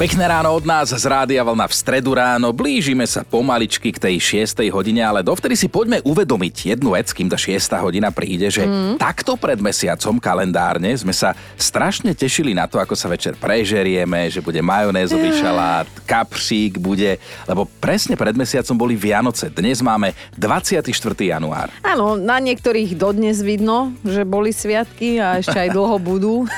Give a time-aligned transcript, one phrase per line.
[0.00, 2.56] Pekné ráno od nás z Rádia Vlna v stredu ráno.
[2.56, 4.64] Blížime sa pomaličky k tej 6.
[4.72, 7.60] hodine, ale dovtedy si poďme uvedomiť jednu vec, kým tá 6.
[7.84, 8.96] hodina príde, že mm.
[8.96, 14.40] takto pred mesiacom kalendárne sme sa strašne tešili na to, ako sa večer prežerieme, že
[14.40, 19.52] bude majonézový šalát, kapřík bude, lebo presne pred mesiacom boli Vianoce.
[19.52, 20.96] Dnes máme 24.
[21.12, 21.68] január.
[21.84, 26.48] Áno, na niektorých dodnes vidno, že boli sviatky a ešte aj dlho budú.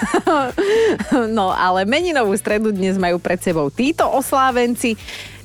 [1.43, 4.93] no, ale meninovú stredu dnes majú pre pred sebou títo oslávenci.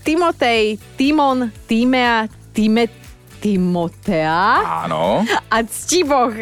[0.04, 2.91] Timotej, Timon, Tímea, Timet,
[3.38, 4.86] Timotea.
[4.86, 5.22] Áno.
[5.48, 6.34] A ctiboch.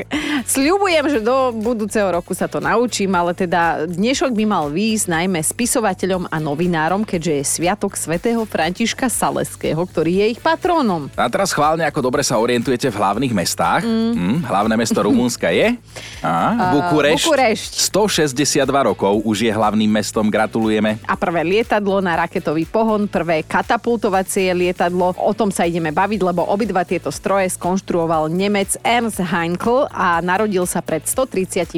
[0.47, 5.39] Sľubujem, že do budúceho roku sa to naučím, ale teda dnešok by mal výjsť najmä
[5.43, 11.11] spisovateľom a novinárom, keďže je Sviatok svätého Františka Saleského, ktorý je ich patrónom.
[11.19, 13.83] A teraz chválne, ako dobre sa orientujete v hlavných mestách.
[13.83, 14.13] Mm.
[14.15, 15.75] Mm, hlavné mesto Rumúnska je?
[16.25, 17.25] A, Bukurešť.
[17.27, 17.71] Bukurešť.
[17.91, 20.97] 162 rokov už je hlavným mestom, gratulujeme.
[21.05, 26.47] A prvé lietadlo na raketový pohon, prvé katapultovacie lietadlo, o tom sa ideme baviť, lebo
[26.49, 31.75] obidva tieto stroje skonštruoval Nemec Ernst Heinkel a narodil sa pred 136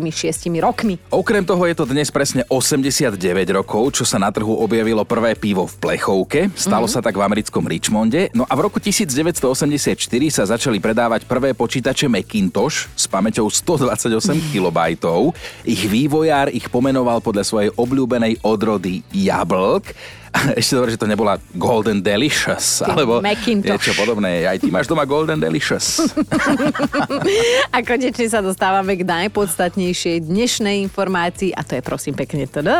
[0.61, 1.01] rokmi.
[1.09, 3.17] Okrem toho je to dnes presne 89
[3.49, 6.53] rokov, čo sa na trhu objavilo prvé pivo v plechovke.
[6.53, 7.01] Stalo mm-hmm.
[7.01, 8.29] sa tak v americkom Richmonde.
[8.37, 9.97] No a v roku 1984
[10.29, 14.13] sa začali predávať prvé počítače Macintosh s pamäťou 128
[14.53, 14.77] kB.
[15.65, 19.97] Ich vývojár ich pomenoval podľa svojej obľúbenej odrody jablk
[20.59, 23.77] ešte dobre, že to nebola Golden Delicious, alebo Macintosh.
[23.77, 24.45] niečo podobné.
[24.45, 26.01] Aj ty máš doma Golden Delicious.
[27.75, 32.75] a konečne sa dostávame k najpodstatnejšej dnešnej informácii a to je prosím pekne tada,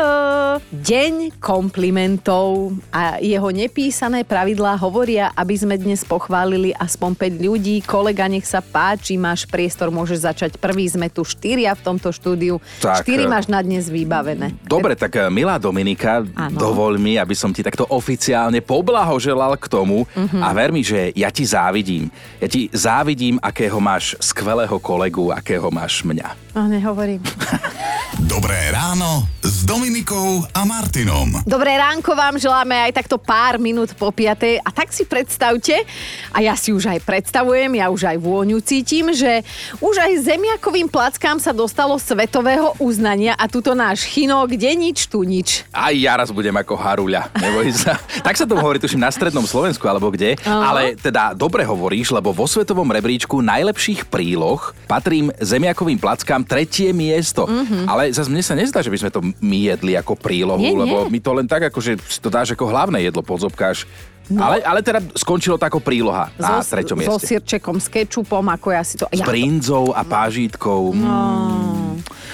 [0.74, 7.76] Deň komplimentov a jeho nepísané pravidlá hovoria, aby sme dnes pochválili aspoň 5 ľudí.
[7.86, 10.90] Kolega, nech sa páči, máš priestor, môžeš začať prvý.
[10.90, 12.58] Sme tu štyria v tomto štúdiu.
[12.82, 14.58] Tak, Štyri eh, máš na dnes vybavené.
[14.66, 16.58] Dobre, tak eh, milá Dominika, ano.
[16.58, 20.42] dovol mi, aby som ti takto oficiálne poblahoželal k tomu mm-hmm.
[20.42, 22.10] a ver mi, že ja ti závidím.
[22.40, 26.48] Ja ti závidím, akého máš skvelého kolegu, akého máš mňa.
[26.58, 27.22] No, nehovorím.
[28.18, 31.46] Dobré ráno s Dominikou a Martinom.
[31.46, 35.86] Dobré ránko vám želáme aj takto pár minút po piatej a tak si predstavte,
[36.34, 39.46] a ja si už aj predstavujem, ja už aj vôňu cítim, že
[39.78, 45.22] už aj zemiakovým plackám sa dostalo svetového uznania a tuto náš chino, kde nič, tu
[45.22, 45.68] nič.
[45.70, 48.00] Aj ja raz budem ako Haruľa, neboj sa.
[48.26, 50.48] tak sa to hovorí, tuším, na strednom Slovensku alebo kde, uh-huh.
[50.48, 57.46] ale teda dobre hovoríš, lebo vo svetovom rebríčku najlepších príloh patrím zemiakovým plackám tretie miesto.
[57.46, 57.86] Uh-huh.
[57.88, 61.08] Ale zase mne sa nezdá, že by sme to my jedli ako prílohu, nie, lebo
[61.08, 61.18] nie.
[61.18, 63.88] my to len tak, ako, že to dáš ako hlavné jedlo, podzobkáš
[64.28, 64.44] No.
[64.44, 67.16] Ale, ale teda skončilo to ako príloha so, na treťom mieste.
[67.16, 69.08] So sirčekom, s kečupom, ako ja si to...
[69.08, 70.92] S ja brinzou a pážitkou.
[70.92, 71.16] No.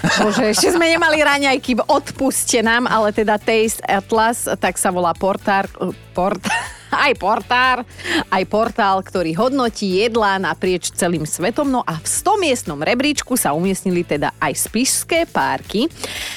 [0.03, 5.71] Bože, ešte sme nemali raňajky, odpuste nám, ale teda Taste Atlas, tak sa volá portár...
[6.13, 6.43] Port,
[7.07, 7.81] aj portár,
[8.29, 11.65] aj portál, ktorý hodnotí jedlá naprieč celým svetom.
[11.71, 15.89] No a v 100 miestnom rebríčku sa umiestnili teda aj spišské párky.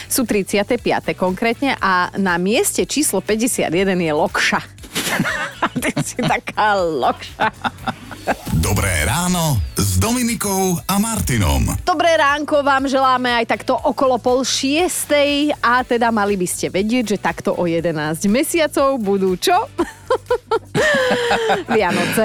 [0.09, 0.81] Sú 35.
[1.19, 4.60] konkrétne a na mieste číslo 51 je Lokša.
[5.83, 7.53] Ty si taká Lokša.
[8.56, 9.60] Dobré ráno
[10.06, 11.67] Dominikou a Martinom.
[11.83, 17.19] Dobré ránko vám želáme aj takto okolo pol šiestej a teda mali by ste vedieť,
[17.19, 19.66] že takto o 11 mesiacov budú čo?
[21.72, 22.25] Vianoce.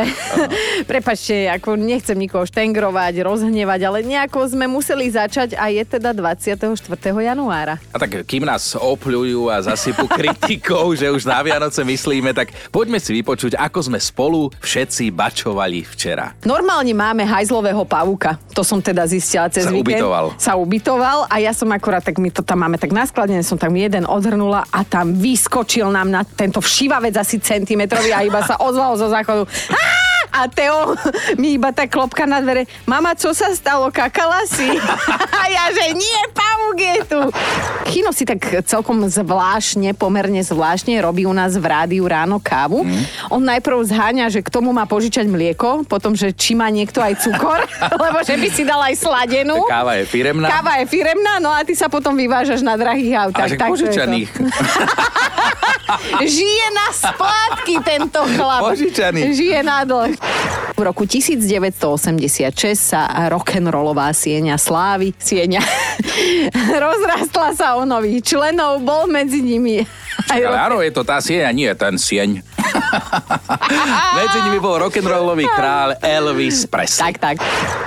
[0.85, 6.67] Prepačte, ako nechcem nikoho štengrovať, rozhnevať, ale nejako sme museli začať a je teda 24.
[7.01, 7.79] januára.
[7.93, 12.99] A tak kým nás opľujú a zasypú kritikou, že už na Vianoce myslíme, tak poďme
[12.99, 16.35] si vypočuť, ako sme spolu všetci bačovali včera.
[16.43, 18.37] Normálne máme hajzlového pavúka.
[18.55, 20.01] To som teda zistila cez sa víkend.
[20.01, 20.25] Ubytoval.
[20.37, 23.73] Sa ubytoval a ja som akorát, tak my to tam máme tak naskladené, som tam
[23.75, 27.39] jeden odhrnula a tam vyskočil nám na tento všivavec asi
[27.81, 29.43] centimetrový a iba sa ozval zo záchodu.
[30.31, 30.95] A Teo
[31.41, 32.63] mi iba tak klopka na dvere.
[32.87, 33.91] Mama, čo sa stalo?
[33.91, 34.67] Kakala si?
[35.41, 37.21] A ja, že nie, pavúk je tu.
[37.91, 42.87] Chino si tak celkom zvláštne, pomerne zvláštne robí u nás v rádiu ráno kávu.
[42.87, 43.03] Mm.
[43.27, 47.19] On najprv zháňa, že k tomu má požičať mlieko, potom, že či má niekto aj
[47.19, 47.59] cukor,
[48.07, 49.67] lebo že by si dal aj sladenú.
[49.67, 50.47] Káva je firemná.
[50.47, 53.59] Káva je firemná, no a ty sa potom vyvážaš na drahých autách.
[53.59, 54.29] tak požičaných.
[56.23, 58.61] Žije na splátky tento chlap.
[58.63, 59.35] Požičaný.
[59.35, 60.15] Žije na dlh.
[60.77, 62.17] V roku 1986
[62.73, 65.61] sa rock'n'rollová sieňa slávy, sieňa,
[66.83, 69.85] rozrastla sa o nových členov, bol medzi nimi
[70.31, 72.43] aj Áno, je to tá sieňa, nie ten sieň.
[74.17, 77.01] Medzi nimi bol rock'n'rollový král Elvis Presley.
[77.01, 77.35] Tak, tak.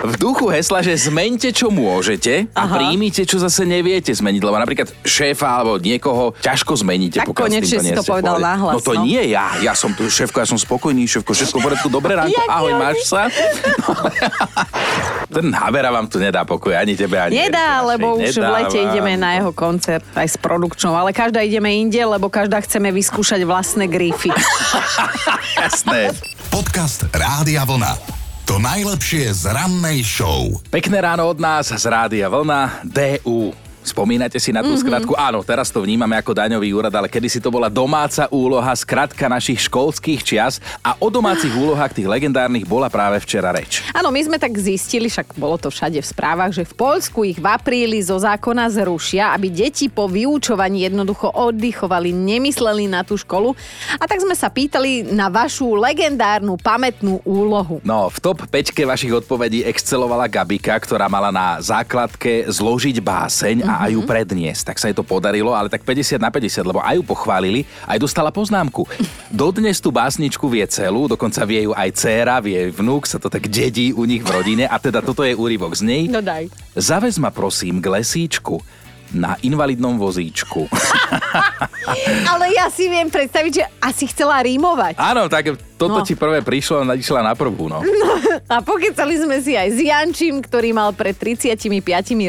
[0.03, 2.75] V duchu hesla, že zmente, čo môžete a Aha.
[2.75, 4.41] príjmite, čo zase neviete zmeniť.
[4.41, 7.21] Lebo napríklad šéfa alebo niekoho ťažko zmeníte.
[7.21, 9.05] Tak pokiaľ konečne si to povedal nahlas, No to no.
[9.05, 9.55] nie ja.
[9.61, 13.07] Ja som tu šéfko, ja som spokojný, šéfko, všetko v poriadku, dobré ránko, ahoj, máš
[13.07, 13.29] sa?
[15.35, 18.79] Ten Habera vám tu nedá pokoj, ani tebe, ani Nedá, Erike lebo už v lete
[18.79, 19.21] Nedá ideme vám.
[19.21, 23.91] na jeho koncert aj s produkčnou, ale každá ideme inde, lebo každá chceme vyskúšať vlastné
[23.91, 24.31] grify.
[25.63, 26.15] Jasné.
[26.51, 27.99] Podcast Rádia Vlna.
[28.45, 30.61] To najlepšie z rannej show.
[30.69, 33.64] Pekné ráno od nás z Rádia Vlna DU.
[33.85, 34.81] Spomínate si na tú mm-hmm.
[34.81, 35.13] skratku?
[35.13, 39.69] Áno, teraz to vnímame ako daňový úrad, ale kedysi to bola domáca úloha, skratka našich
[39.69, 43.85] školských čias a o domácich úlohách tých legendárnych bola práve včera reč.
[43.93, 47.37] Áno, my sme tak zistili, však bolo to všade v správach, že v Poľsku ich
[47.37, 53.53] v apríli zo zákona zrušia, aby deti po vyučovaní jednoducho oddychovali, nemysleli na tú školu.
[54.01, 57.85] A tak sme sa pýtali na vašu legendárnu pamätnú úlohu.
[57.85, 63.91] No, v top 5 vašich odpovedí excelovala Gabika, ktorá mala na základke zložiť báseň a
[63.91, 64.71] aj ju predniesť.
[64.71, 67.99] Tak sa jej to podarilo, ale tak 50 na 50, lebo aj ju pochválili, aj
[67.99, 68.87] dostala poznámku.
[69.35, 73.51] Dodnes tú básničku vie celú, dokonca vie ju aj dcéra, vie vnúk, sa to tak
[73.51, 76.03] dedí u nich v rodine a teda toto je úryvok z nej.
[76.07, 76.47] No daj.
[76.79, 78.63] Zavez ma prosím k lesíčku
[79.15, 80.67] na invalidnom vozíčku.
[82.31, 84.99] Ale ja si viem predstaviť, že asi chcela rímovať.
[84.99, 85.55] Áno, tak
[85.85, 86.07] toto No.
[86.07, 87.85] ti prvé prišlo a išla na prvú, no.
[88.45, 91.71] A pokecali sme si aj s Jančím, ktorý mal pred 35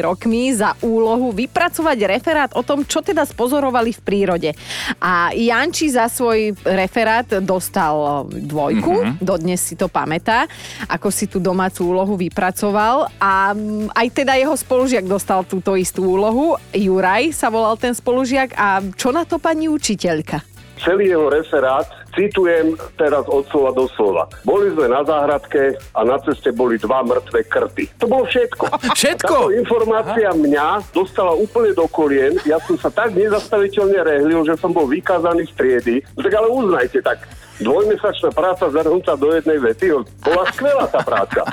[0.00, 4.50] rokmi za úlohu vypracovať referát o tom, čo teda spozorovali v prírode.
[4.96, 9.20] A Janči za svoj referát dostal dvojku, mm-hmm.
[9.20, 10.48] dodnes si to pamätá,
[10.88, 16.16] ako si tú domácu úlohu vypracoval a mm, aj teda jeho spolužiak dostal túto istú
[16.16, 16.56] úlohu.
[16.72, 20.56] Juraj sa volal ten spolužiak a čo na to pani učiteľka?
[20.76, 24.24] celý jeho referát citujem teraz od slova do slova.
[24.42, 27.92] Boli sme na záhradke a na ceste boli dva mŕtve krty.
[28.00, 28.64] To bolo všetko.
[28.96, 29.28] Všetko?
[29.28, 32.40] Táto informácia mňa dostala úplne do kolien.
[32.48, 35.96] Ja som sa tak nezastaviteľne rehlil, že som bol vykázaný z triedy.
[36.16, 37.20] Tak ale uznajte, tak
[37.58, 39.86] dvojmesačná práca zhrnutá do jednej vety.
[40.20, 41.40] Bola skvelá tá práca.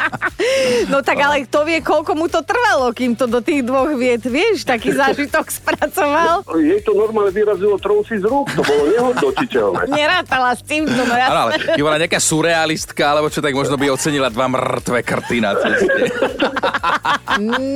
[0.83, 4.19] No tak ale kto vie, koľko mu to trvalo, kým to do tých dvoch viet,
[4.21, 6.43] vieš, taký zážitok spracoval.
[6.59, 8.51] Jej to normálne vyrazilo tronci z rúk.
[8.51, 9.87] To bolo nehodnotiteľné.
[10.03, 11.75] Nerátala s týmto, no Áno, ale jasné.
[11.79, 16.11] by bola nejaká surrealistka, alebo čo, tak možno by ocenila dva mŕtve krty na ceste.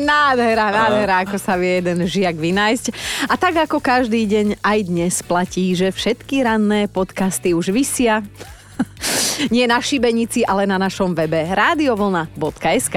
[0.03, 2.85] Nádhera, nádhera, ako sa vie jeden žiak vynájsť.
[3.25, 8.16] A tak ako každý deň aj dnes platí, že všetky ranné podcasty už vysia.
[9.53, 12.95] Nie na šibenici, ale na našom webe radiovlna.sk.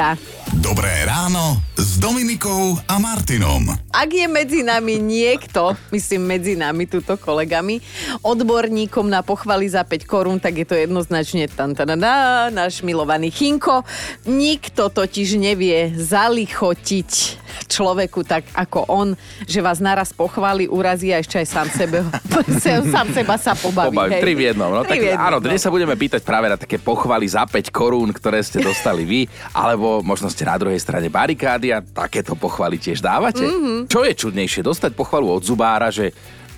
[0.60, 3.70] Dobré ráno s Dominikou a Martinom.
[3.92, 7.80] Ak je medzi nami niekto, myslím medzi nami, túto kolegami,
[8.24, 13.84] odborníkom na pochvaly za 5 korún, tak je to jednoznačne tantanada, náš milovaný Chinko.
[14.28, 19.08] Nikto totiž nevie zalichotiť človeku tak ako on,
[19.46, 21.98] že vás naraz pochváli, urazí a ešte aj sám, sebe,
[22.94, 23.94] sám seba sa pobaví.
[23.94, 24.22] Obav, hej.
[24.22, 24.70] tri v jednom.
[24.70, 25.46] No, Tri tak, v jednom, áno, no.
[25.46, 29.20] dnes sa budeme pýtať práve na také pochvaly za 5 korún, ktoré ste dostali vy,
[29.54, 33.42] alebo možno ste na druhej strane barikády a takéto pochvaly tiež dávate.
[33.42, 33.50] Mhm.
[33.50, 33.80] Mm-hmm.
[33.90, 34.60] Čo je čudnejšie?
[34.64, 36.12] Dostať pochvalu od zubára, že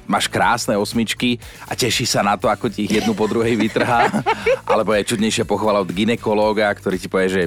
[0.06, 4.10] máš krásne osmičky a teší sa na to, ako ti ich jednu po druhej vytrhá.
[4.70, 7.42] Alebo je čudnejšia pochvala od ginekológa, ktorý ti povie, že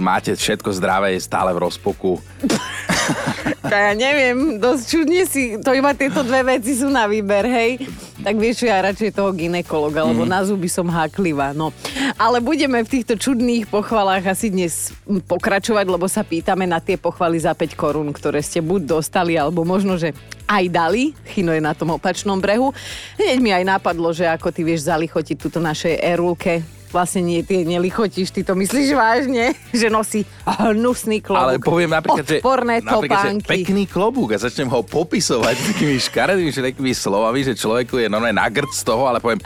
[0.00, 2.18] máte všetko zdravé, je stále v rozpoku.
[3.60, 7.86] To ja neviem, dosť čudne si, to iba tieto dve veci sú na výber, hej.
[8.18, 11.70] Tak vieš, ja radšej toho ginekologa, lebo na zuby som háklivá, no.
[12.18, 17.38] Ale budeme v týchto čudných pochvalách asi dnes pokračovať, lebo sa pýtame na tie pochvaly
[17.38, 20.16] za 5 korún, ktoré ste buď dostali, alebo možno, že
[20.50, 21.14] aj dali.
[21.30, 22.74] Chino je na tom opačnom brehu.
[23.22, 26.79] Hneď mi aj napadlo, že ako ty vieš zalichotiť túto našej erulke.
[26.90, 31.46] Vlastne nie, ty nelichotíš, ty to myslíš vážne, že nosí hnusný klobúk.
[31.46, 32.38] Ale poviem napríklad, že,
[32.82, 38.10] napríklad, že pekný klobúk a začnem ho popisovať takými škaredými všelijakými slovami, že človeku je
[38.10, 39.38] normálne nagrd z toho, ale poviem,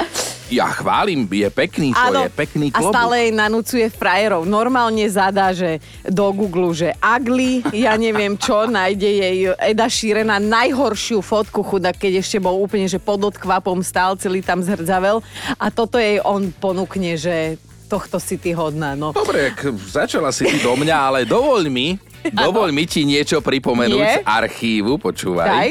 [0.54, 2.94] ja chválim, je pekný, to je pekný a klobúk.
[2.94, 4.46] stále jej nanúcuje frajerov.
[4.46, 11.18] Normálne zadá, že do Google, že ugly, ja neviem čo, nájde jej Eda Šírena najhoršiu
[11.18, 15.20] fotku chudák, keď ešte bol úplne, že pod odkvapom stál, celý tam zhrdzavel
[15.58, 17.58] a toto jej on ponúkne, že
[17.90, 19.12] tohto si ty hodná, no.
[19.12, 19.52] Dobre,
[19.86, 21.98] začala si ty do mňa, ale dovoľ mi,
[22.44, 25.48] dovoľ mi ti niečo pripomenúť z archívu, počúvaj.
[25.50, 25.70] Daj.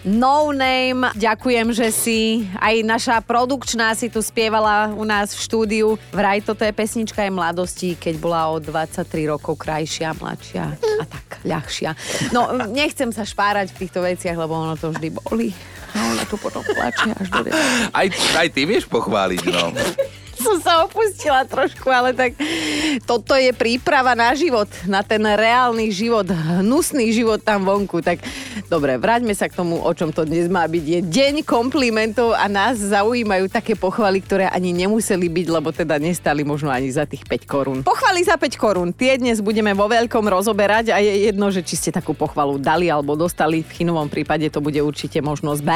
[0.00, 5.88] No Name, ďakujem, že si aj naša produkčná si tu spievala u nás v štúdiu.
[6.08, 11.44] Vraj toto je pesnička aj mladosti, keď bola o 23 rokov krajšia, mladšia a tak
[11.44, 11.92] ľahšia.
[12.32, 15.52] No, nechcem sa špárať v týchto veciach, lebo ono to vždy boli.
[15.92, 17.40] Ale ona tu potom plače až do
[17.92, 18.06] Aj,
[18.40, 19.76] aj ty vieš pochváliť, no.
[20.40, 22.34] Som sa opustila trošku, ale tak
[23.04, 28.00] toto je príprava na život, na ten reálny život, hnusný život tam vonku.
[28.00, 28.24] Tak
[28.72, 30.84] dobre, vráťme sa k tomu, o čom to dnes má byť.
[30.84, 36.42] Je deň komplimentov a nás zaujímajú také pochvaly, ktoré ani nemuseli byť, lebo teda nestali
[36.42, 37.78] možno ani za tých 5 korún.
[37.84, 38.90] Pochvaly za 5 korún.
[38.96, 42.88] Tie dnes budeme vo veľkom rozoberať a je jedno, že či ste takú pochvalu dali
[42.88, 43.60] alebo dostali.
[43.60, 45.72] V chinovom prípade to bude určite možnosť B.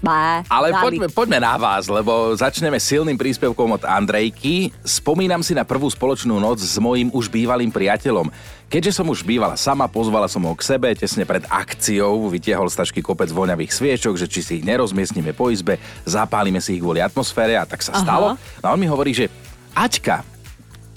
[0.00, 0.80] Bá, Ale dali.
[0.80, 4.72] poďme, poďme na vás, lebo začneme silným príspevkom od Andrejky.
[4.80, 8.32] Spomínam si na prvú spoločnú noc s mojím už bývalým priateľom.
[8.72, 12.80] Keďže som už bývala sama, pozvala som ho k sebe, tesne pred akciou vytiahol z
[12.80, 15.76] tašky kopec voňavých sviečok, že či si ich nerozmiestnime po izbe,
[16.08, 18.00] zapálime si ich kvôli atmosfére a tak sa Aha.
[18.00, 18.26] stalo.
[18.64, 19.28] No a on mi hovorí, že
[19.70, 20.26] Aťka,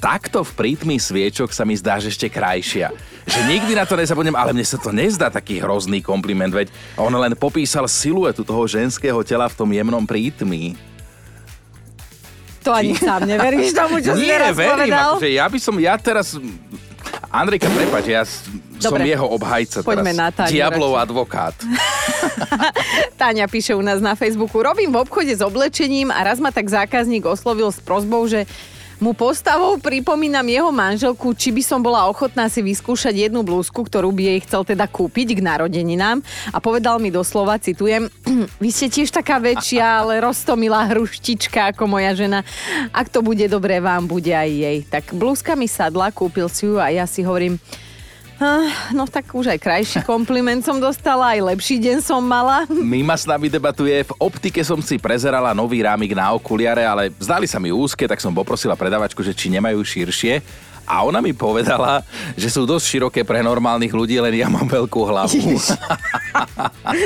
[0.03, 2.91] takto v prítmi sviečok sa mi zdá, že ešte krajšia.
[3.23, 6.67] Že nikdy na to nezabudnem, ale mne sa to nezdá taký hrozný kompliment, veď
[6.99, 10.75] on len popísal siluetu toho ženského tela v tom jemnom prítmi.
[12.67, 15.09] To ani sám neveríš tomu, čo si Nie, teraz verím, povedal?
[15.15, 16.35] akože ja by som, ja teraz...
[17.33, 18.23] Andrejka, prepáč, ja
[18.77, 19.09] som Dobre.
[19.09, 20.21] jeho obhajca Poďme teraz.
[20.21, 21.03] na Táňu Diablov radšej.
[21.09, 21.55] advokát.
[23.21, 24.61] Táňa píše u nás na Facebooku.
[24.61, 28.45] Robím v obchode s oblečením a raz ma tak zákazník oslovil s prozbou, že
[29.03, 34.15] mu postavou pripomínam jeho manželku, či by som bola ochotná si vyskúšať jednu blúzku, ktorú
[34.15, 36.23] by jej chcel teda kúpiť k narodeninám
[36.55, 38.07] a povedal mi doslova, citujem,
[38.63, 42.47] vy ste tiež taká väčšia, ale roztomilá hruštička ako moja žena.
[42.95, 44.77] Ak to bude dobré, vám bude aj jej.
[44.87, 47.82] Tak blúzka mi sadla, kúpil si ju a ja si hovorím, "Ah,
[48.93, 52.67] No tak už aj krajší kompliment som dostala, aj lepší deň som mala.
[52.93, 57.47] Mima s nami debatuje, v optike som si prezerala nový rámik na okuliare, ale zdali
[57.49, 60.43] sa mi úzke, tak som poprosila predavačku, že či nemajú širšie.
[60.83, 62.03] A ona mi povedala,
[62.35, 65.39] že sú dosť široké pre normálnych ľudí, len ja mám veľkú hlavu.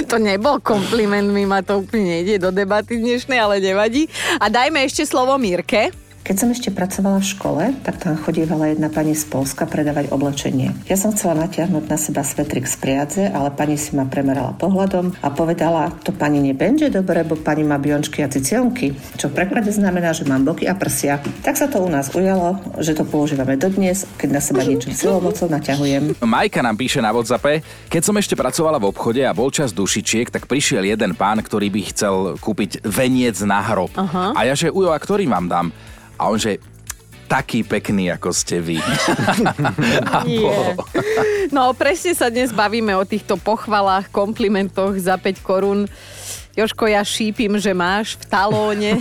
[0.09, 4.09] To nebol kompliment, mi ma to úplne ide do debaty dnešnej, ale nevadí.
[4.41, 5.93] A dajme ešte slovo Mirke.
[6.27, 10.75] Keď som ešte pracovala v škole, tak tam chodívala jedna pani z Polska predávať oblečenie.
[10.91, 15.15] Ja som chcela natiahnuť na seba svetrik z priadze, ale pani si ma premerala pohľadom
[15.23, 19.71] a povedala, to pani nebenže dobre, bo pani má biončky a cicionky, čo v preklade
[19.71, 21.23] znamená, že mám boky a prsia.
[21.47, 25.47] Tak sa to u nás ujalo, že to používame dodnes, keď na seba niečo silovocou
[25.47, 26.19] naťahujem.
[26.19, 30.27] Majka nám píše na WhatsAppe, keď som ešte pracovala v obchode a bol čas dušičiek,
[30.27, 33.95] tak prišiel jeden pán, ktorý by chcel kúpiť veniec na hrob.
[33.95, 34.35] Aha.
[34.35, 35.71] A ja že, ujo, a ktorý vám dám?
[36.17, 36.57] A on že,
[37.27, 38.79] taký pekný, ako ste vy.
[40.41, 40.73] bol.
[41.51, 45.85] No presne sa dnes bavíme o týchto pochvalách, komplimentoch za 5 korún.
[46.57, 48.91] Joško, ja šípim, že máš v talóne.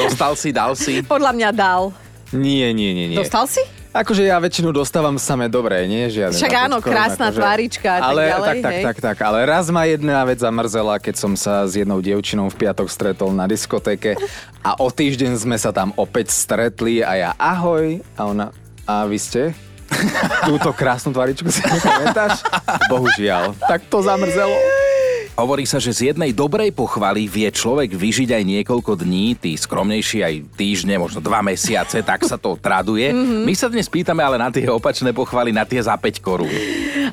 [0.00, 1.04] Dostal si, dal si.
[1.04, 1.92] Podľa mňa dal.
[2.32, 3.18] Nie, nie, nie, nie.
[3.20, 3.60] Dostal si?
[3.88, 6.12] Akože ja väčšinu dostávam samé dobré, nie?
[6.12, 7.40] Žiadne Však áno, krásna akože.
[7.40, 8.84] tvárička a tak ale, ďalej, tak, tak, hej.
[8.84, 12.56] tak, tak, ale raz ma jedna vec zamrzela, keď som sa s jednou dievčinou v
[12.56, 14.20] piatok stretol na diskotéke
[14.60, 18.46] a o týždeň sme sa tam opäť stretli a ja ahoj a ona,
[18.84, 19.56] a vy ste?
[20.48, 22.44] Túto krásnu tváričku si nepamätáš?
[22.92, 23.56] Bohužiaľ.
[23.56, 24.52] Tak to zamrzelo.
[25.38, 30.18] Hovorí sa, že z jednej dobrej pochvaly vie človek vyžiť aj niekoľko dní, tí skromnejší
[30.26, 33.14] aj týždne, možno dva mesiace, tak sa to traduje.
[33.14, 33.46] Mm-hmm.
[33.46, 36.50] My sa dnes pýtame ale na tie opačné pochvaly, na tie za 5 korún.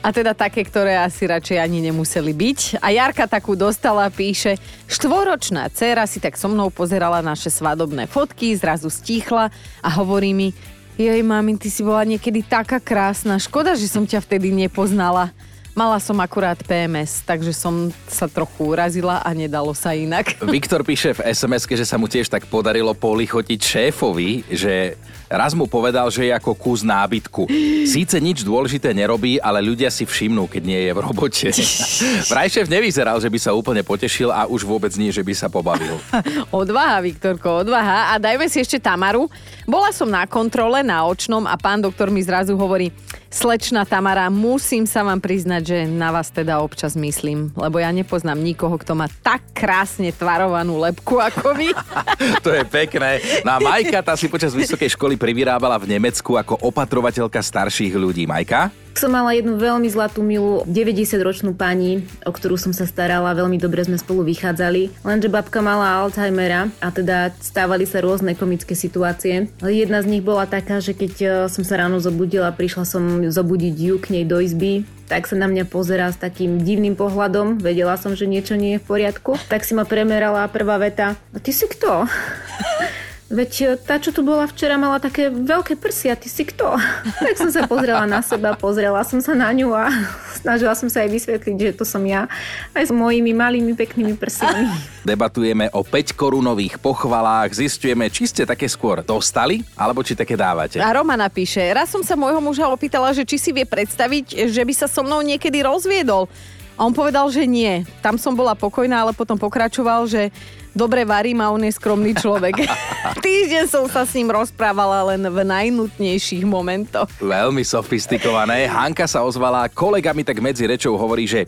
[0.02, 2.82] A teda také, ktoré asi radšej ani nemuseli byť.
[2.82, 4.58] A Jarka takú dostala, píše,
[4.90, 9.54] štvoročná dcéra si tak so mnou pozerala naše svadobné fotky, zrazu stíchla
[9.86, 10.50] a hovorí mi,
[10.98, 15.30] jej mami, ty si bola niekedy taká krásna, škoda, že som ťa vtedy nepoznala.
[15.76, 20.40] Mala som akurát PMS, takže som sa trochu urazila a nedalo sa inak.
[20.40, 24.96] Viktor píše v sms že sa mu tiež tak podarilo polichotiť šéfovi, že
[25.30, 27.50] raz mu povedal, že je ako kus nábytku.
[27.86, 31.48] Síce nič dôležité nerobí, ale ľudia si všimnú, keď nie je v robote.
[32.32, 35.48] Vraj šéf nevyzeral, že by sa úplne potešil a už vôbec nie, že by sa
[35.50, 35.98] pobavil.
[36.54, 38.14] Odvaha, Viktorko, odvaha.
[38.14, 39.28] A dajme si ešte Tamaru.
[39.66, 42.94] Bola som na kontrole na očnom a pán doktor mi zrazu hovorí,
[43.36, 48.40] slečna Tamara, musím sa vám priznať, že na vás teda občas myslím, lebo ja nepoznám
[48.40, 51.76] nikoho, kto má tak krásne tvarovanú lepku ako vy.
[52.46, 53.20] to je pekné.
[53.44, 58.28] No a Majka, tá si počas vysokej školy privyrábala v Nemecku ako opatrovateľka starších ľudí.
[58.28, 58.68] Majka?
[58.96, 63.84] Som mala jednu veľmi zlatú milú 90-ročnú pani, o ktorú som sa starala, veľmi dobre
[63.84, 65.04] sme spolu vychádzali.
[65.08, 69.52] Lenže babka mala Alzheimera a teda stávali sa rôzne komické situácie.
[69.64, 73.76] Jedna z nich bola taká, že keď e, som sa ráno zobudila, prišla som zobudiť
[73.76, 77.60] ju k nej do izby, tak sa na mňa pozerá s takým divným pohľadom.
[77.60, 79.36] Vedela som, že niečo nie je v poriadku.
[79.52, 81.20] Tak si ma premerala prvá veta.
[81.36, 82.04] A ty si kto?
[83.26, 86.78] Veď e, tá, čo tu bola včera, mala také veľké prsia, ty si kto?
[87.26, 89.90] tak som sa pozrela na seba, pozrela som sa na ňu a
[90.46, 92.30] Snažila som sa aj vysvetliť, že to som ja
[92.78, 94.70] aj s mojimi malými peknými prsiami.
[95.10, 100.78] Debatujeme o 5 korunových pochvalách, zistujeme, či ste také skôr dostali, alebo či také dávate.
[100.78, 104.62] A Roma napíše, raz som sa môjho muža opýtala, že či si vie predstaviť, že
[104.62, 106.30] by sa so mnou niekedy rozviedol.
[106.76, 107.88] A on povedal, že nie.
[108.04, 110.28] Tam som bola pokojná, ale potom pokračoval, že
[110.76, 112.68] dobre varím a on je skromný človek.
[113.26, 117.08] Týždeň som sa s ním rozprávala len v najnutnejších momentoch.
[117.24, 118.68] Veľmi sofistikované.
[118.68, 121.48] Hanka sa ozvala, kolega mi tak medzi rečou hovorí, že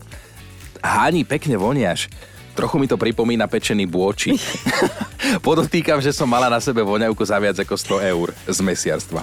[0.80, 2.08] Hani, pekne voniaš.
[2.56, 4.34] Trochu mi to pripomína pečený bôči.
[5.48, 9.22] Podotýkam, že som mala na sebe voňavku za viac ako 100 eur z mesiarstva.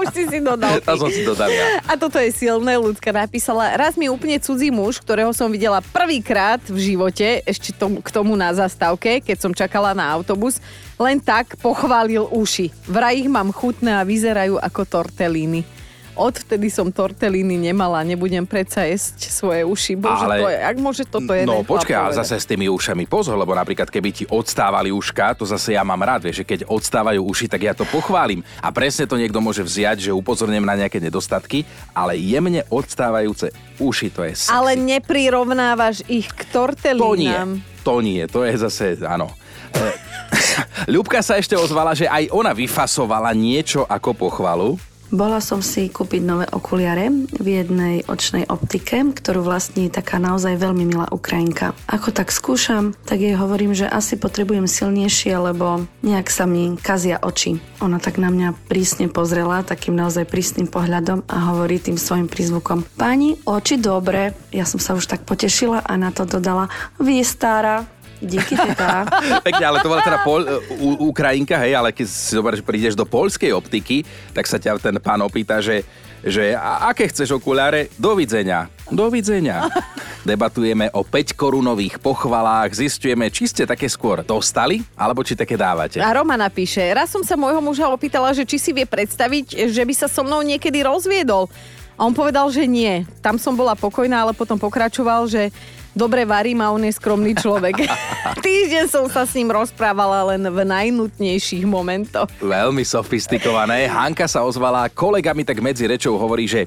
[0.00, 0.80] Už si si dodal.
[0.80, 1.84] To som si dodal ja.
[1.84, 3.76] A toto je silné, ľudská napísala.
[3.76, 8.32] Raz mi úplne cudzí muž, ktorého som videla prvýkrát v živote, ešte tom, k tomu
[8.32, 10.56] na zastávke, keď som čakala na autobus,
[10.96, 12.72] len tak pochválil uši.
[12.88, 15.79] Vraj ich mám chutné a vyzerajú ako tortelíny.
[16.20, 19.96] Odvtedy som tortelíny nemala, nebudem predsa jesť svoje uši.
[19.96, 23.08] Bože, Ale- to je, ak môže toto je No počkaj, ale zase s tými ušami
[23.08, 26.60] pozor, lebo napríklad keby ti odstávali uška, to zase ja mám rád, vieš, že keď
[26.68, 28.44] odstávajú uši, tak ja to pochválim.
[28.60, 31.64] A presne to niekto môže vziať, že upozorním na nejaké nedostatky,
[31.96, 34.52] ale jemne odstávajúce uši, to je sexy.
[34.52, 37.50] Ale neprirovnávaš ich k To nie, tortelínám.
[37.80, 39.32] to nie, to je zase, áno.
[39.72, 39.88] E,
[40.94, 44.89] Ľubka sa ešte ozvala, že aj ona vyfasovala niečo ako pochvalu.
[45.10, 50.86] Bola som si kúpiť nové okuliare v jednej očnej optike, ktorú vlastní taká naozaj veľmi
[50.86, 51.74] milá Ukrajinka.
[51.90, 57.18] Ako tak skúšam, tak jej hovorím, že asi potrebujem silnejšie, lebo nejak sa mi kazia
[57.18, 57.58] oči.
[57.82, 62.86] Ona tak na mňa prísne pozrela, takým naozaj prísnym pohľadom a hovorí tým svojim prízvukom
[62.94, 64.30] Pani, oči dobre.
[64.54, 66.70] Ja som sa už tak potešila a na to dodala
[67.02, 67.82] Vy stará.
[68.20, 69.08] Díky teta.
[69.48, 70.44] Pekne, ale to bola teda pol,
[70.76, 74.04] u, Ukrajinka, hej, ale keď si zoberieš, prídeš do polskej optiky,
[74.36, 75.88] tak sa ťa ten pán opýta, že,
[76.20, 77.88] že a, aké chceš okuláre?
[77.96, 78.68] Dovidenia.
[78.92, 79.72] Dovidenia.
[80.28, 86.04] Debatujeme o 5 korunových pochvalách, zistujeme, či ste také skôr dostali, alebo či také dávate.
[86.04, 89.80] A Roma napíše, raz som sa môjho muža opýtala, že či si vie predstaviť, že
[89.80, 91.48] by sa so mnou niekedy rozviedol.
[91.96, 93.04] A on povedal, že nie.
[93.20, 95.52] Tam som bola pokojná, ale potom pokračoval, že
[95.92, 97.84] dobre varím a on je skromný človek.
[98.46, 102.30] Týždeň som sa s ním rozprávala len v najnutnejších momentoch.
[102.40, 103.90] Veľmi sofistikované.
[103.90, 106.66] Hanka sa ozvala, kolega mi tak medzi rečou hovorí, že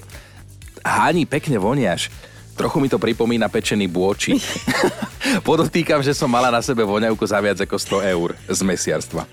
[0.83, 2.11] Hani, pekne voniaš.
[2.53, 4.35] Trochu mi to pripomína pečený bôči.
[5.47, 9.23] Podotýkam, že som mala na sebe voňavku za viac ako 100 eur z mesiarstva.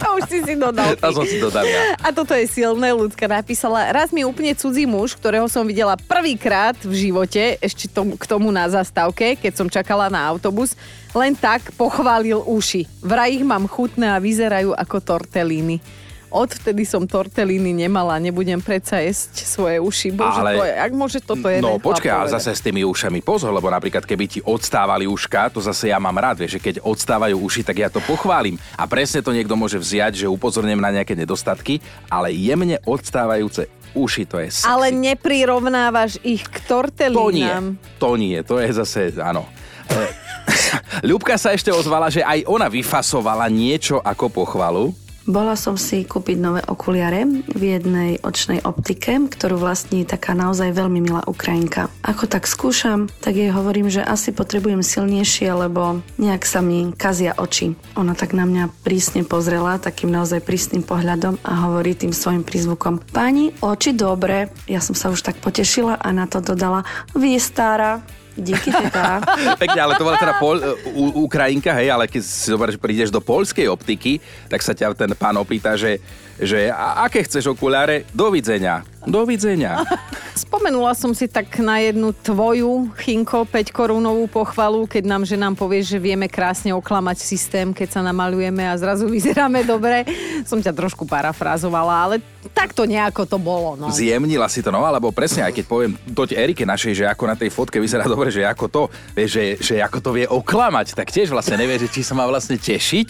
[0.00, 0.96] To už si si dodal.
[0.96, 1.94] To som si dodal ja.
[2.00, 3.92] A toto je silné, ľudská napísala.
[3.92, 8.48] Raz mi úplne cudzí muž, ktorého som videla prvýkrát v živote, ešte tom, k tomu
[8.48, 10.72] na zastávke, keď som čakala na autobus,
[11.12, 12.88] len tak pochválil uši.
[13.04, 15.99] Vraj ich mám chutné a vyzerajú ako tortelíny.
[16.30, 20.14] Odvtedy som tortelíny nemala, nebudem predsa jesť svoje uši.
[20.14, 23.18] Bože, Ale- to je, ak môže toto je No počkaj, ale zase s tými ušami
[23.18, 26.74] pozor, lebo napríklad keby ti odstávali uška, to zase ja mám rád, vieš, že keď
[26.86, 28.54] odstávajú uši, tak ja to pochválim.
[28.78, 33.66] A presne to niekto môže vziať, že upozorním na nejaké nedostatky, ale jemne odstávajúce
[33.98, 34.70] uši, to je sexy.
[34.70, 37.74] Ale neprirovnávaš ich k To nie, tortelínám.
[37.98, 39.50] to nie, to je zase, áno.
[39.90, 40.30] E,
[41.10, 44.94] Ľubka sa ešte ozvala, že aj ona vyfasovala niečo ako pochvalu.
[45.30, 47.22] Bola som si kúpiť nové okuliare
[47.54, 51.86] v jednej očnej optike, ktorú vlastní taká naozaj veľmi milá Ukrajinka.
[52.02, 57.38] Ako tak skúšam, tak jej hovorím, že asi potrebujem silnejšie, lebo nejak sa mi kazia
[57.38, 57.78] oči.
[57.94, 62.98] Ona tak na mňa prísne pozrela, takým naozaj prísnym pohľadom a hovorí tým svojim prízvukom
[63.14, 64.50] Pani, oči dobre.
[64.66, 66.82] Ja som sa už tak potešila a na to dodala
[67.14, 68.02] Vy stará.
[68.36, 69.20] Díky teta.
[69.62, 70.62] Pekne, ale to bola teda pol,
[70.94, 75.10] u, Ukrajinka, hej, ale keď si zoberieš, prídeš do polskej optiky, tak sa ťa ten
[75.18, 75.98] pán opýta, že,
[76.38, 78.06] že a, aké chceš okuláre?
[78.14, 78.86] Dovidenia.
[79.08, 79.80] Dovidenia.
[80.44, 85.96] Spomenula som si tak na jednu tvoju, Chinko, 5 korunovú pochvalu, keď nám ženám povieš,
[85.96, 90.04] že vieme krásne oklamať systém, keď sa namalujeme a zrazu vyzeráme dobre.
[90.44, 92.14] Som ťa trošku parafrázovala, ale
[92.52, 93.76] takto nejako to bolo.
[93.76, 93.92] No.
[93.92, 97.36] Zjemnila si to, no, alebo presne, aj keď poviem toť Erike našej, že ako na
[97.36, 98.82] tej fotke vyzerá dobre, že ako to,
[99.12, 102.24] vieš, že, že ako to vie oklamať, tak tiež vlastne nevie, že či sa má
[102.24, 103.08] vlastne tešiť,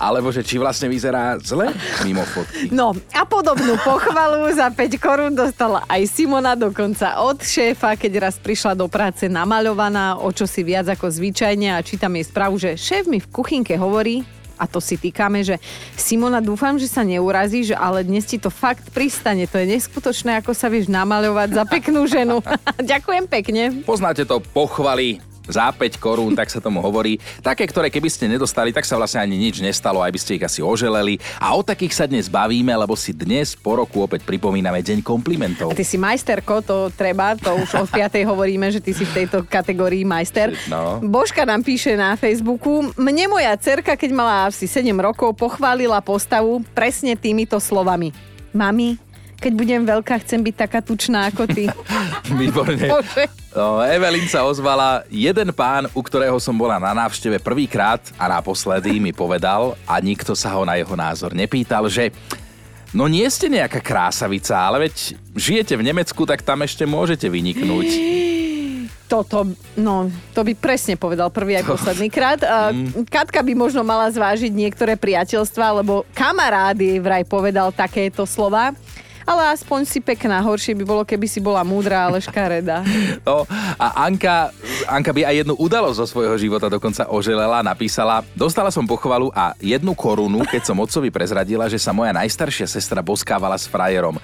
[0.00, 1.72] alebo že či vlastne vyzerá zle
[2.04, 2.68] mimo fotky.
[2.72, 8.36] No a podobnú pochvalu za 5 korún dostala aj Simona dokonca od šéfa, keď raz
[8.36, 12.76] prišla do práce namaľovaná, o čo si viac ako zvyčajne a čítam jej správu, že
[12.76, 14.22] šéf mi v kuchynke hovorí,
[14.56, 15.60] a to si týkame, že
[15.96, 19.44] Simona, dúfam, že sa neurazíš, ale dnes ti to fakt pristane.
[19.44, 22.40] To je neskutočné, ako sa vieš namaľovať za peknú ženu.
[22.80, 23.62] Ďakujem pekne.
[23.84, 27.18] Poznáte to pochvaly za 5 korún, tak sa tomu hovorí.
[27.42, 30.44] Také, ktoré keby ste nedostali, tak sa vlastne ani nič nestalo, aj by ste ich
[30.44, 31.18] asi oželeli.
[31.38, 35.72] A o takých sa dnes bavíme, lebo si dnes po roku opäť pripomíname Deň komplimentov.
[35.72, 38.22] A ty si majsterko, to treba, to už od 5.
[38.26, 40.52] hovoríme, že ty si v tejto kategórii majster.
[40.68, 41.00] No.
[41.00, 46.62] Božka nám píše na Facebooku, mne moja cerka, keď mala asi 7 rokov, pochválila postavu
[46.74, 48.10] presne týmito slovami.
[48.56, 48.96] Mami,
[49.36, 51.68] keď budem veľká, chcem byť taká tučná ako ty.
[52.40, 52.88] Výborne.
[53.56, 59.00] No, Evelyn sa ozvala, jeden pán, u ktorého som bola na návšteve prvýkrát a naposledy
[59.00, 62.12] mi povedal a nikto sa ho na jeho názor nepýtal, že
[62.92, 67.88] no nie ste nejaká krásavica, ale veď žijete v Nemecku, tak tam ešte môžete vyniknúť.
[69.06, 69.46] Toto,
[69.78, 72.42] no, to by presne povedal prvý aj posledný krát.
[72.66, 73.06] Mm.
[73.06, 78.74] Katka by možno mala zvážiť niektoré priateľstva, lebo kamarát jej vraj povedal takéto slova.
[79.26, 80.38] Ale aspoň si pekná.
[80.38, 82.86] Horšie by bolo, keby si bola múdra, ale škaredá.
[83.26, 83.42] No,
[83.74, 84.54] a Anka,
[84.86, 89.50] Anka by aj jednu udalosť zo svojho života dokonca oželela, napísala, dostala som pochvalu a
[89.58, 94.14] jednu korunu, keď som otcovi prezradila, že sa moja najstaršia sestra boskávala s frajerom.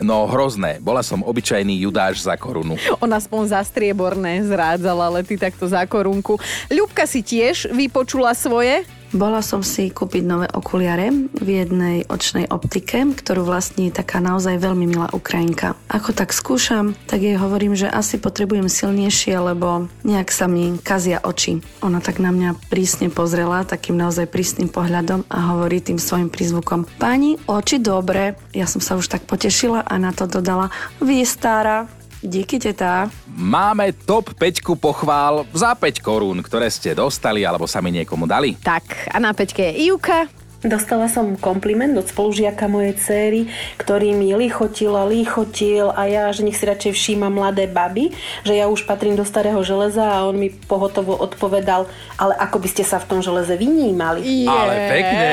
[0.00, 2.74] No hrozné, bola som obyčajný judáš za korunu.
[3.04, 6.40] On aspoň za strieborné zrádzala, ale ty takto za korunku.
[6.72, 8.82] Ľubka si tiež vypočula svoje?
[9.10, 14.86] Bola som si kúpiť nové okuliare v jednej očnej optike, ktorú vlastní taká naozaj veľmi
[14.86, 15.74] milá Ukrajinka.
[15.90, 21.18] Ako tak skúšam, tak jej hovorím, že asi potrebujem silnejšie, lebo nejak sa mi kazia
[21.26, 21.58] oči.
[21.82, 26.86] Ona tak na mňa prísne pozrela, takým naozaj prísnym pohľadom a hovorí tým svojim prízvukom
[27.02, 28.38] Pani, oči dobre.
[28.54, 30.70] Ja som sa už tak potešila a na to dodala
[31.02, 31.90] Vy stará,
[32.20, 33.08] Díky, teta.
[33.32, 38.60] Máme top 5 pochvál za 5 korún, ktoré ste dostali alebo sami niekomu dali.
[38.60, 40.39] Tak, a na peťke je Ivka.
[40.60, 43.40] Dostala som kompliment od spolužiaka mojej céry,
[43.80, 48.12] ktorý mi lichotil a lichotil a ja, že nech si radšej všíma mladé baby,
[48.44, 51.88] že ja už patrím do starého železa a on mi pohotovo odpovedal,
[52.20, 54.20] ale ako by ste sa v tom železe vynímali.
[54.20, 55.28] Jej, Ale pekne,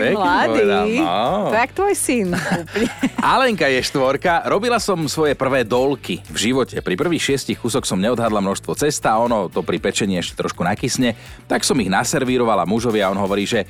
[0.00, 0.48] pekne mladý.
[0.48, 1.18] povedal, no.
[1.52, 2.28] Tak tvoj syn.
[3.36, 4.48] Alenka je štvorka.
[4.48, 6.80] Robila som svoje prvé dolky v živote.
[6.80, 11.12] Pri prvých šiestich kúsok som neodhadla množstvo cesta, ono to pri pečení ešte trošku nakysne.
[11.44, 13.68] Tak som ich naservírovala mužovi a on hovorí, že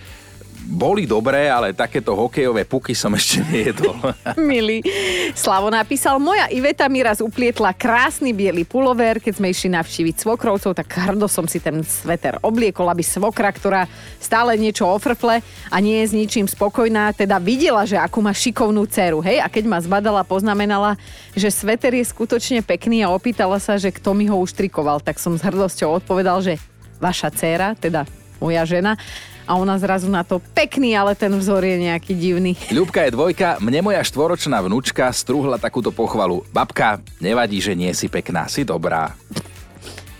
[0.70, 3.98] boli dobré, ale takéto hokejové puky som ešte nejedol.
[4.38, 4.86] Milý.
[5.34, 10.78] Slavo napísal, moja Iveta mi raz uplietla krásny biely pulover, keď sme išli navštíviť svokrovcov,
[10.78, 13.90] tak hrdo som si ten sveter obliekol, aby svokra, ktorá
[14.22, 15.42] stále niečo ofrfle
[15.74, 19.50] a nie je s ničím spokojná, teda videla, že akú má šikovnú dceru, hej, a
[19.50, 20.94] keď ma zbadala, poznamenala,
[21.34, 25.34] že sveter je skutočne pekný a opýtala sa, že kto mi ho uštrikoval, tak som
[25.34, 26.62] s hrdosťou odpovedal, že
[27.02, 28.06] vaša dcéra, teda
[28.38, 28.94] moja žena,
[29.50, 32.54] a ona zrazu na to pekný, ale ten vzor je nejaký divný.
[32.78, 36.46] Ľubka je dvojka, mne moja štvoročná vnúčka strúhla takúto pochvalu.
[36.54, 39.18] Babka, nevadí, že nie si pekná, si dobrá.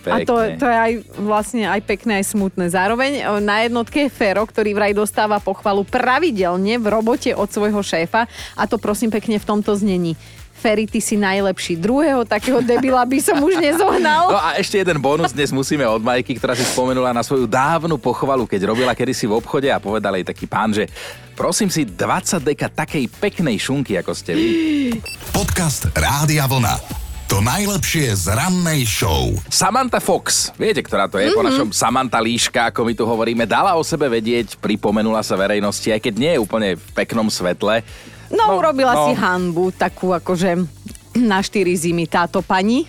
[0.01, 2.73] A to, to je aj vlastne aj pekné, aj smutné.
[2.73, 7.85] Zároveň e, na jednotke je Fero, ktorý vraj dostáva pochvalu pravidelne v robote od svojho
[7.85, 8.25] šéfa
[8.57, 10.17] a to prosím pekne v tomto znení.
[10.61, 11.73] Ferry, ty si najlepší.
[11.73, 14.29] Druhého takého debila by som už nezohnal.
[14.29, 17.97] No a ešte jeden bonus dnes musíme od Majky, ktorá si spomenula na svoju dávnu
[17.97, 20.85] pochvalu, keď robila kedysi v obchode a povedal jej taký pán, že
[21.33, 24.45] prosím si 20 deka takej peknej šunky, ako ste vy.
[25.33, 27.01] Podcast Rádia Vlna.
[27.31, 29.31] To najlepšie z rannej show.
[29.47, 31.39] Samantha Fox, viete, ktorá to je mm-hmm.
[31.39, 35.89] po našom Samantha Líška, ako my tu hovoríme, dala o sebe vedieť, pripomenula sa verejnosti,
[35.89, 37.87] aj keď nie je úplne v peknom svetle.
[38.31, 39.03] No, no urobila no.
[39.07, 40.55] si hanbu, takú akože
[41.19, 42.87] na štyri zimy táto pani.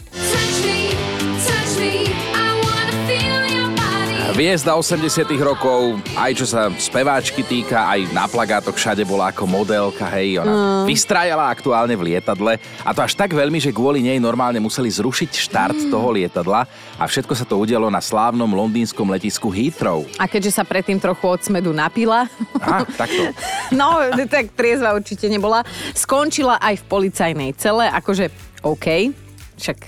[4.32, 10.08] Hviezda 80 rokov, aj čo sa speváčky týka, aj na plagátoch všade bola ako modelka,
[10.08, 10.88] hej, ona mm.
[10.88, 15.36] vystrájala aktuálne v lietadle a to až tak veľmi, že kvôli nej normálne museli zrušiť
[15.36, 15.90] štart mm.
[15.92, 16.64] toho lietadla
[16.96, 20.08] a všetko sa to udialo na slávnom londýnskom letisku Heathrow.
[20.16, 22.24] A keďže sa predtým trochu od smedu napila.
[22.56, 23.36] Á, takto.
[23.80, 24.00] no,
[24.32, 25.60] tak triezva určite nebola.
[25.92, 28.32] Skončila aj v policajnej cele, akože
[28.64, 29.12] OK,
[29.60, 29.78] však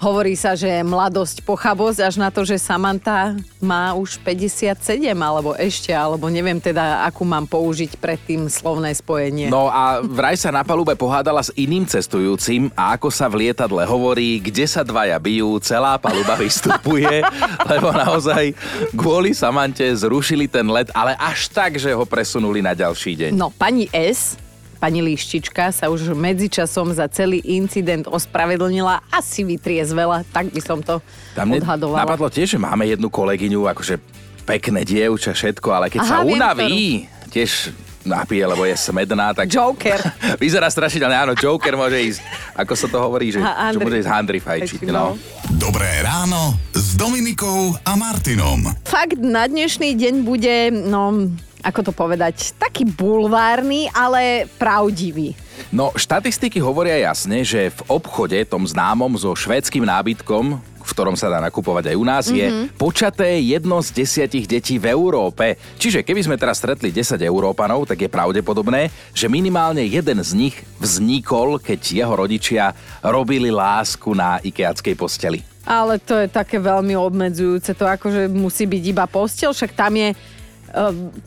[0.00, 4.72] Hovorí sa, že mladosť pochabosť až na to, že Samantha má už 57
[5.12, 9.52] alebo ešte, alebo neviem teda, akú mám použiť pre tým slovné spojenie.
[9.52, 13.84] No a vraj sa na palube pohádala s iným cestujúcim a ako sa v lietadle
[13.84, 17.20] hovorí, kde sa dvaja bijú, celá paluba vystupuje,
[17.70, 18.56] lebo naozaj
[18.96, 23.30] kvôli Samante zrušili ten let, ale až tak, že ho presunuli na ďalší deň.
[23.36, 24.40] No, pani S
[24.80, 31.04] Pani Líštička sa už medzičasom za celý incident ospravedlnila, asi vytriezvela, tak by som to
[31.36, 32.08] Tam odhadovala.
[32.08, 34.00] Napadlo tiež, že máme jednu kolegyňu, akože
[34.48, 40.00] pekné dievča, všetko, ale keď Aha, sa unaví, tiež napije, lebo je smedná, tak Joker.
[40.42, 41.12] vyzerá strašidelne.
[41.12, 42.18] Áno, Joker môže ísť,
[42.56, 44.88] ako sa to hovorí, že, Ha, že môže ísť handry fajčiť.
[44.88, 45.20] No.
[45.60, 48.64] Dobré ráno s Dominikou a Martinom.
[48.88, 51.28] Fakt na dnešný deň bude, no,
[51.60, 55.36] ako to povedať, taký bulvárny, ale pravdivý.
[55.68, 61.30] no, štatistiky hovoria jasne, že v obchode, tom známom so švédským nábytkom, v ktorom sa
[61.30, 62.40] dá nakupovať aj u nás, mm-hmm.
[62.40, 65.54] je počaté jedno z desiatich detí v Európe.
[65.78, 70.56] Čiže keby sme teraz stretli 10 Európanov, tak je pravdepodobné, že minimálne jeden z nich
[70.82, 75.40] vznikol, keď jeho rodičia robili lásku na ikeackej posteli.
[75.68, 77.76] Ale to je také veľmi obmedzujúce.
[77.76, 80.16] To akože musí byť iba postel, však tam je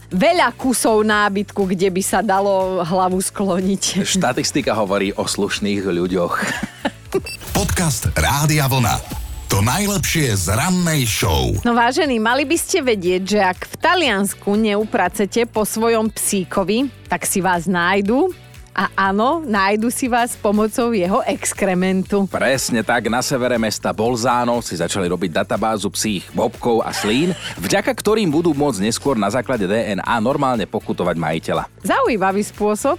[0.10, 4.08] veľa kusov nábytku, kde by sa dalo hlavu skloniť.
[4.08, 6.34] Štatistika hovorí o slušných ľuďoch.
[7.58, 9.24] Podcast Rádia Vlna.
[9.54, 11.54] To najlepšie z rannej show.
[11.62, 17.30] No vážení, mali by ste vedieť, že ak v Taliansku neupracete po svojom psíkovi, tak
[17.30, 18.34] si vás nájdu.
[18.74, 22.26] A áno, nájdu si vás pomocou jeho exkrementu.
[22.26, 27.94] Presne tak, na severe mesta Bolzano si začali robiť databázu psích bobkov a slín, vďaka
[27.94, 31.70] ktorým budú môcť neskôr na základe DNA normálne pokutovať majiteľa.
[31.86, 32.98] Zaujímavý spôsob,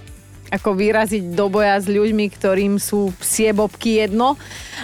[0.51, 4.37] ako vyraziť do boja s ľuďmi, ktorým sú psie bobky jedno.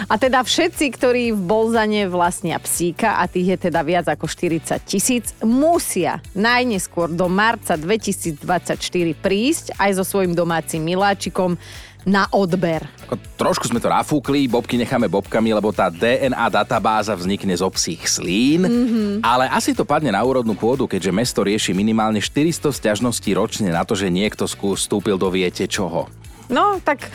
[0.08, 4.82] A teda všetci, ktorí v Bolzane vlastnia psíka, a tých je teda viac ako 40
[4.82, 8.78] tisíc, musia najneskôr do marca 2024
[9.18, 11.60] prísť aj so svojím domácim miláčikom
[12.02, 12.82] na odber.
[13.38, 18.66] Trošku sme to nafúkli, bobky necháme bobkami, lebo tá DNA databáza vznikne zo psích slín,
[18.66, 19.12] mm-hmm.
[19.22, 23.86] ale asi to padne na úrodnú pôdu, keďže mesto rieši minimálne 400 sťažností ročne na
[23.86, 26.10] to, že niekto vstúpil do viete čoho.
[26.50, 27.06] No, tak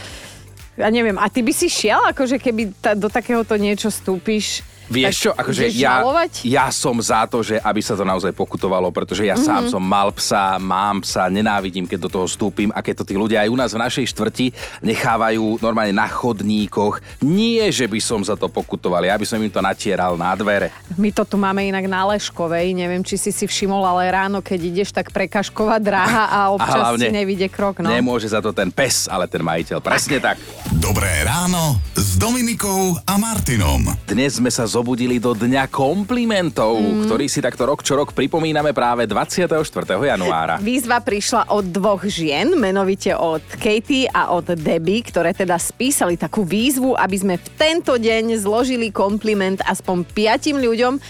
[0.78, 4.62] ja neviem, a ty by si šiel, akože keby ta, do takéhoto niečo stúpiš?
[4.88, 6.32] Vieš tak čo, akože ja, žalovať?
[6.48, 9.68] ja som za to, že aby sa to naozaj pokutovalo, pretože ja mm-hmm.
[9.68, 13.16] sám som mal psa, mám psa, nenávidím, keď do toho vstúpim a keď to tí
[13.20, 17.04] ľudia aj u nás v našej štvrti nechávajú normálne na chodníkoch.
[17.20, 20.72] Nie, že by som za to pokutoval, ja by som im to natieral na dvere.
[20.96, 24.60] My to tu máme inak na Leškovej, neviem, či si si všimol, ale ráno, keď
[24.64, 27.84] ideš, tak prekažková dráha a občas si nevidie krok.
[27.84, 27.92] No.
[27.92, 29.84] nemôže za to ten pes, ale ten majiteľ.
[29.84, 30.40] Presne tak.
[30.80, 33.84] Dobré ráno s Dominikou a Martinom.
[34.08, 37.10] Dnes sme sa zobudili do Dňa komplimentov, mm.
[37.10, 39.66] ktorý si takto rok čo rok pripomíname práve 24.
[39.90, 40.62] januára.
[40.62, 46.46] Výzva prišla od dvoch žien, menovite od Katie a od Debbie, ktoré teda spísali takú
[46.46, 51.02] výzvu, aby sme v tento deň zložili kompliment aspoň piatim ľuďom.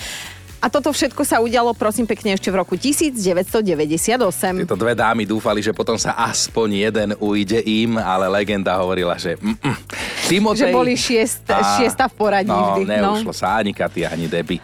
[0.57, 3.53] A toto všetko sa udialo, prosím pekne, ešte v roku 1998.
[4.65, 9.37] Tieto dve dámy dúfali, že potom sa aspoň jeden ujde im, ale legenda hovorila, že
[9.37, 9.77] mm, mm.
[10.27, 10.73] Timotej...
[10.73, 11.45] Že boli šiest,
[11.77, 12.89] šiesta v poradí no, vždy.
[12.89, 14.57] neušlo sa ani Katy, ani Debbie.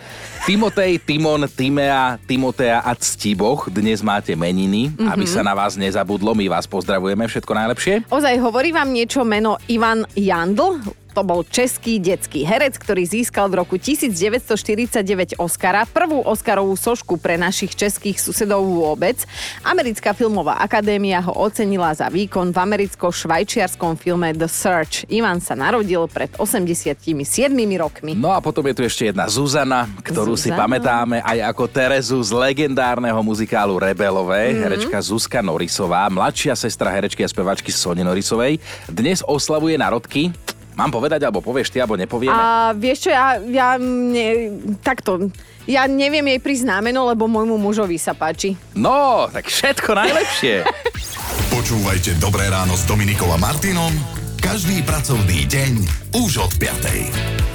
[0.43, 5.08] Timotej, Timon, Timea, Timotea a Ctiboch, dnes máte meniny, mm-hmm.
[5.08, 7.93] aby sa na vás nezabudlo, my vás pozdravujeme, všetko najlepšie.
[8.12, 10.84] Ozaj, hovorí vám niečo meno Ivan Jandl?
[11.13, 17.38] To bol český detský herec, ktorý získal v roku 1949 Oscara, prvú Oscarovú sošku pre
[17.38, 19.21] našich českých susedov vôbec.
[19.62, 25.06] Americká filmová akadémia ho ocenila za výkon v americko-švajčiarskom filme The Search.
[25.13, 26.97] Ivan sa narodil pred 87
[27.78, 28.17] rokmi.
[28.17, 30.65] No a potom je tu ešte jedna Zuzana, ktorú si Zuzana.
[30.65, 34.63] pamätáme aj ako Terezu z legendárneho muzikálu Rebelové, mm-hmm.
[34.65, 38.58] herečka Zuzka Norisová, mladšia sestra herečky a spevačky Sony Norisovej.
[38.89, 40.34] Dnes oslavuje narodky.
[40.73, 42.33] Mám povedať, alebo povieš ty, alebo nepovieme?
[42.33, 45.29] A vieš čo, ja, ja ne, takto,
[45.69, 48.57] ja neviem jej pri znameno, lebo môjmu mužovi sa páči.
[48.73, 50.65] No, tak všetko najlepšie.
[51.55, 53.93] Počúvajte Dobré ráno s Dominikou a Martinom
[54.43, 55.73] každý pracovný deň
[56.19, 57.52] už od 5.